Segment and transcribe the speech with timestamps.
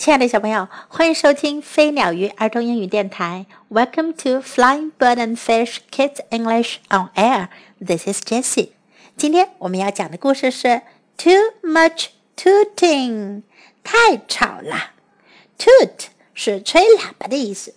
[0.00, 3.44] 亲爱的小朋友，欢迎收听飞鸟鱼儿童英语电台。
[3.68, 7.48] Welcome to Flying Bird and Fish Kids English on Air.
[7.84, 8.70] This is Jessie.
[9.18, 10.80] 今天我们要讲的故事是
[11.18, 13.42] Too much tooting，
[13.84, 14.92] 太吵了。
[15.58, 17.74] Toot 是吹喇叭的意思，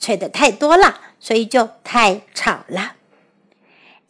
[0.00, 2.94] 吹的太多了，所以就太吵了。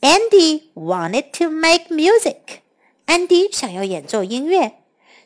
[0.02, 2.60] Andy wanted to make music.
[3.06, 4.74] Andy 想要演奏音乐。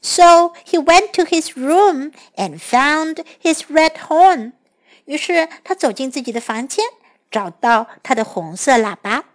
[0.02, 4.54] So he went to his room and found his red horn.
[5.06, 6.86] 于是他走进自己的房间，
[7.32, 9.25] 找到他的红色喇叭。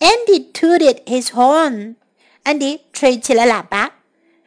[0.00, 1.94] Andy tooted his horn.
[2.42, 3.92] Andy 吹起了喇叭，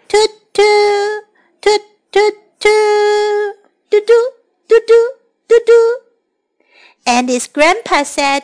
[0.07, 1.23] toot toot
[1.61, 1.81] toot
[2.11, 3.55] toot toot，
[3.89, 4.13] 嘟嘟
[4.67, 4.93] 嘟嘟
[5.47, 5.71] 嘟嘟。
[7.05, 8.43] Andy's grandpa said,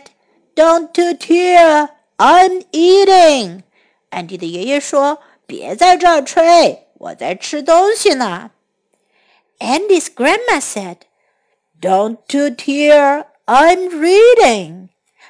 [0.56, 1.90] "Don't toot here.
[2.18, 3.64] I'm eating."
[4.10, 8.51] Andy 的爷爷说：“别在这儿吹。” ”我在吃东西呢。
[9.59, 10.99] Andy's grandma said,
[11.81, 14.89] "Don't toot here, I'm reading."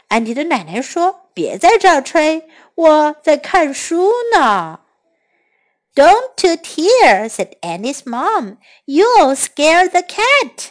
[0.08, 4.80] 安迪的奶奶说：“别在这儿吹，我在看书呢。”
[5.94, 8.58] Don't toot here, said Andy's mom.
[8.86, 10.68] You'll scare the cat.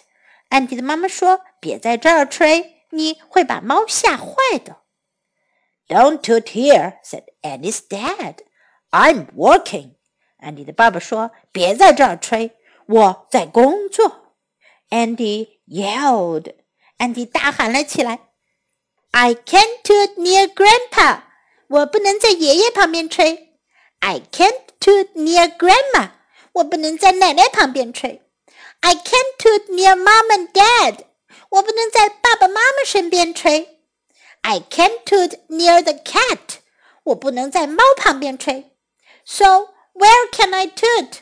[0.50, 4.78] 安迪的妈妈说：“别在这儿吹，你会把猫吓坏的。”
[5.88, 8.38] Don't toot here, said Andy's dad.
[8.92, 9.97] I'm working.
[10.47, 12.53] 安迪的爸爸说：“别在这儿吹，
[12.87, 14.34] 我在工作。”
[14.91, 16.55] Andy yelled，
[16.98, 18.34] 安迪大喊了起来：“
[19.12, 21.23] I can't toot near Grandpa，
[21.69, 23.59] 我不能在爷爷旁边吹。
[24.01, 26.11] I can't toot near Grandma，
[26.55, 28.20] 我不能在奶奶旁边吹。
[28.81, 31.05] I can't toot near Mom and Dad，
[31.51, 33.78] 我不能在爸爸妈妈身边吹。
[34.41, 36.59] I can't toot near the cat，
[37.05, 38.73] 我不能在猫旁边吹。
[39.25, 41.20] So where can I toot?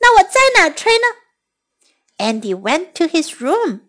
[0.00, 1.06] 那我在哪吹呢？
[2.18, 3.80] Andy went to his room.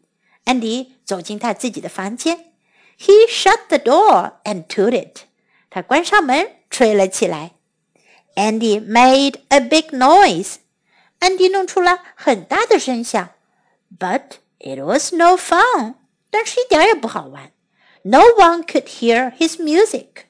[0.45, 2.53] Andy 走进他自己的房间。
[2.97, 5.11] He shut the door and tooted.
[5.69, 7.51] 他关上门，吹了起来。
[8.35, 10.55] Andy made a big noise.
[11.19, 13.29] Andy 弄出了很大的声响。
[13.97, 15.95] But it was no fun.
[16.29, 17.51] 但是一点也不好玩。
[18.03, 20.25] No one could hear his music.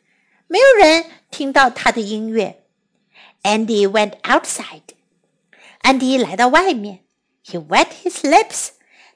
[0.48, 2.59] 没有人听到他的音乐。
[3.44, 4.82] Andy went outside.
[5.82, 7.06] Andy 来到外面，
[7.46, 8.70] He wet his lips.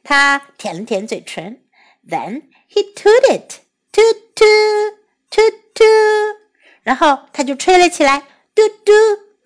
[0.03, 1.63] 他舔了舔嘴唇。
[2.07, 3.59] Then he tooted,
[3.91, 4.95] toot toot,
[5.29, 6.35] toot toot.
[6.83, 8.19] 然后他就吹了起来，
[8.55, 8.91] 嘟嘟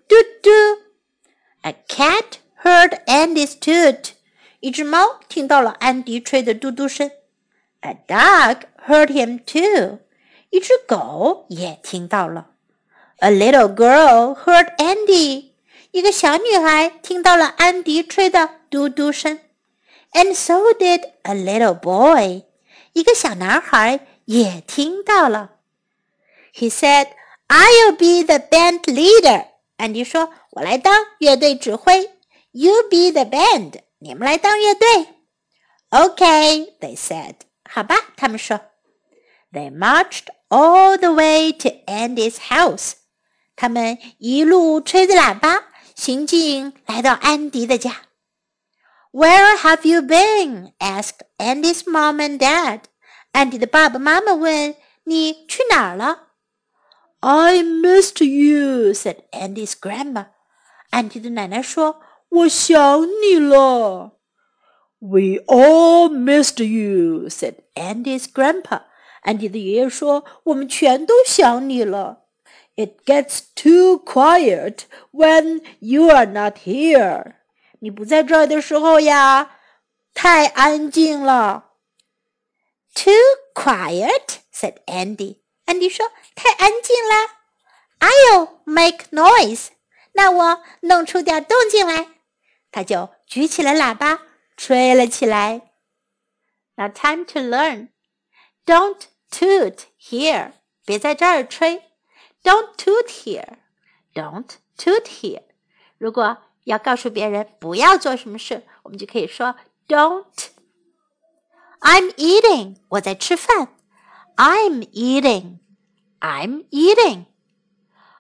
[0.08, 0.50] 嘟嘟。
[1.62, 4.12] A cat heard Andy's toot.
[4.60, 7.10] 一只猫听到了安迪吹的嘟嘟声。
[7.82, 10.00] A dog heard him too.
[10.50, 12.52] 一只狗也听到了。
[13.20, 15.52] a little girl heard Andy.
[15.92, 19.40] 一个小女孩听到了安迪吹的嘟嘟声，
[20.12, 22.44] and so did a little boy.
[22.94, 25.52] 一个小男孩也听到了。
[26.54, 27.08] He said,
[27.48, 29.46] "I'll be the band leader."
[29.78, 32.12] 安迪说：“我来当乐队指挥。
[32.52, 33.82] You be the band.
[34.00, 35.08] 你们来当乐队。”
[35.92, 37.36] Okay, they said.
[37.70, 38.60] 好吧，他们说。
[39.52, 42.94] They marched all the way to Andy's house.
[43.58, 45.66] 他们一路吹着喇叭，
[45.96, 48.04] 行进来到安迪的家。
[49.12, 50.74] Where have you been?
[50.80, 52.82] asked Andy's mom and dad.
[53.32, 54.76] 安迪的爸爸妈妈问：“
[55.06, 56.30] 你去哪儿了？”
[57.20, 60.28] I missed you, said Andy's grandma.
[60.90, 64.18] 安迪的奶奶说：“我想你了。”
[65.00, 68.84] We all missed you, said Andy's grandpa.
[69.22, 72.24] 安迪的爷爷说：“我们全都想你了。”
[72.76, 77.36] It gets too quiet when you are not here.
[77.80, 79.58] 你不在这儿的时候呀，
[80.14, 81.72] 太安静了。
[82.96, 83.14] Too
[83.54, 85.42] quiet, said Andy.
[85.66, 87.40] Andy 说：“太安静了。”
[88.00, 89.68] I'll make noise.
[90.14, 92.08] 那我弄出点动静来。
[92.72, 94.22] 他就举起了喇叭，
[94.58, 95.74] 吹了起来。
[96.76, 97.90] Now time to learn.
[98.66, 100.54] Don't toot here.
[100.86, 101.84] 别在这儿吹。
[102.48, 103.58] don't toot here.
[104.14, 105.44] Don't toot here.
[105.98, 109.56] 如果要告诉别人不要做什么事，我们就可以说
[109.88, 110.50] Don't.
[111.80, 112.78] I'm eating.
[112.90, 113.76] 我在吃饭。
[114.36, 115.60] I'm eating.
[116.20, 117.26] I'm eating.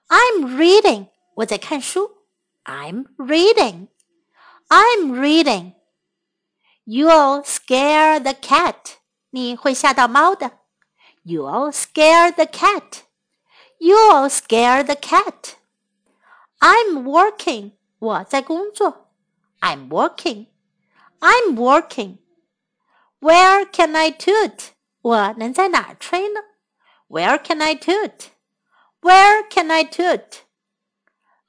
[0.07, 1.07] I'm reading.
[1.35, 2.11] 我在看书。
[2.65, 3.87] I'm reading.
[4.67, 5.73] I'm reading.
[6.85, 8.95] You'll scare the cat.
[9.29, 10.59] 你会吓到猫的。
[11.23, 13.03] You'll scare the cat.
[13.79, 15.55] You'll scare the cat.
[16.59, 17.71] I'm working.
[17.99, 19.09] 我在工作。
[19.59, 20.47] I'm working.
[21.19, 22.17] I'm working.
[23.19, 24.71] Where can I toot?
[25.01, 26.41] 我能在哪儿吹呢？
[27.07, 28.29] Where can I toot?
[29.01, 30.39] Where can I toot?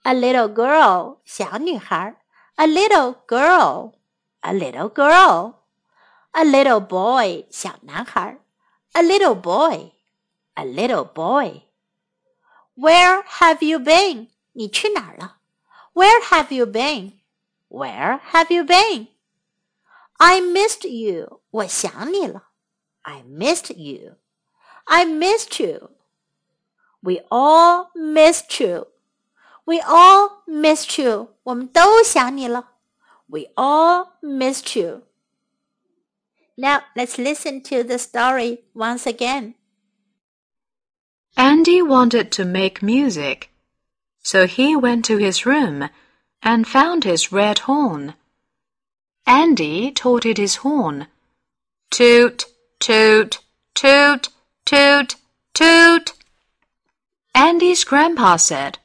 [0.02, 2.20] A little girl, 小女孩。
[2.56, 3.94] A little girl,
[4.40, 5.54] a little girl.
[6.32, 8.38] A little boy, 小男孩。
[8.92, 9.92] A little boy,
[10.54, 11.62] a little boy.
[12.78, 14.28] Where have you been?
[14.52, 15.38] 你去哪儿了？
[15.92, 17.12] Where have you been?
[17.68, 19.08] Where have you been?
[20.16, 21.40] I missed you.
[21.50, 22.48] 我想你了。
[23.02, 24.16] I missed you.
[24.84, 25.90] I missed you.
[27.00, 28.88] We all missed you.
[29.64, 31.34] We all missed you.
[31.42, 32.72] 我们都想你了。
[33.26, 35.02] We all missed you.
[36.56, 39.54] Now let's listen to the story once again.
[41.39, 43.49] Andy wanted to make music,
[44.21, 45.89] so he went to his room
[46.43, 48.15] and found his red horn.
[49.25, 51.07] Andy tooted his horn.
[51.91, 52.43] Toot,
[52.81, 53.39] toot,
[53.73, 54.27] toot,
[54.65, 55.15] toot,
[55.53, 56.11] toot.
[57.33, 58.79] Andy's grandpa said,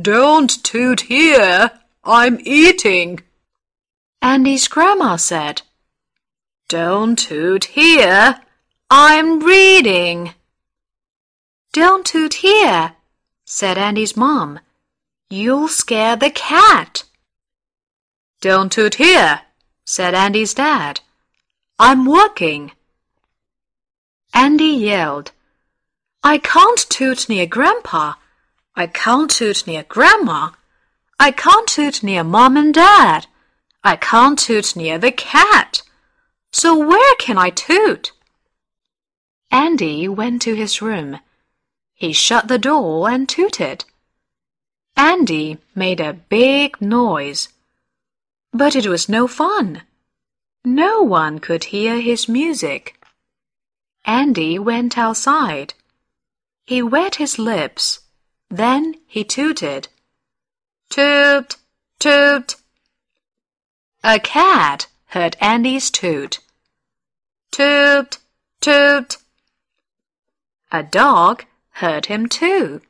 [0.00, 1.72] Don't toot here.
[2.02, 3.20] I'm eating.
[4.22, 5.60] Andy's grandma said,
[6.70, 8.40] Don't toot here.
[8.90, 10.32] I'm reading.
[11.76, 12.94] Don't toot here,
[13.44, 14.60] said Andy's mom.
[15.28, 17.02] You'll scare the cat.
[18.40, 19.42] Don't toot here,
[19.84, 21.00] said Andy's dad.
[21.78, 22.72] I'm working.
[24.32, 25.32] Andy yelled,
[26.22, 28.14] I can't toot near Grandpa.
[28.74, 30.52] I can't toot near Grandma.
[31.20, 33.26] I can't toot near Mom and Dad.
[33.84, 35.82] I can't toot near the cat.
[36.52, 38.12] So where can I toot?
[39.50, 41.18] Andy went to his room.
[41.96, 43.86] He shut the door and tooted.
[44.98, 47.48] Andy made a big noise.
[48.52, 49.82] But it was no fun.
[50.62, 53.02] No one could hear his music.
[54.04, 55.72] Andy went outside.
[56.66, 58.00] He wet his lips.
[58.50, 59.88] Then he tooted.
[60.90, 61.56] Toot,
[61.98, 62.56] toot.
[64.04, 66.40] A cat heard Andy's toot.
[67.50, 68.18] Toot,
[68.60, 69.16] toot.
[70.70, 71.46] A dog
[71.76, 72.80] heard him too.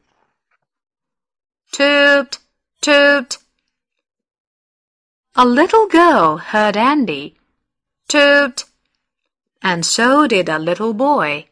[1.73, 2.39] Toot,
[2.81, 3.39] toot.
[5.35, 7.37] A little girl heard Andy.
[8.09, 8.65] Toot.
[9.61, 11.47] And so did a little boy.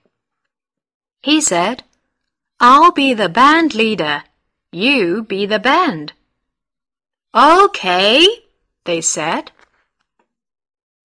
[1.22, 1.82] He said,
[2.60, 4.22] I'll be the band leader.
[4.70, 6.12] You be the band.
[7.34, 8.28] Okay,
[8.84, 9.50] they said.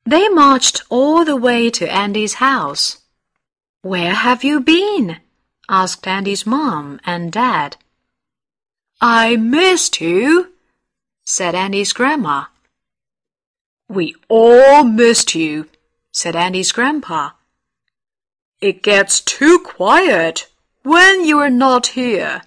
[0.04, 2.98] They marched all the way to Andy's house.
[3.80, 5.16] Where have you been?
[5.68, 7.76] Asked Andy's mom and dad.
[9.00, 10.52] I missed you,
[11.24, 12.46] said Andy's grandma.
[13.88, 15.68] We all missed you,
[16.12, 17.30] said Andy's grandpa.
[18.60, 20.48] It gets too quiet
[20.82, 22.42] when you're not here.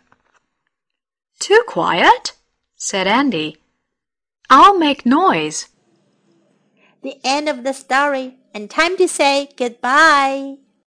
[1.39, 2.33] Too quiet?
[2.75, 3.57] said Andy.
[4.49, 5.69] I'll make noise.
[7.01, 10.57] The end of the story, and time to say goodbye.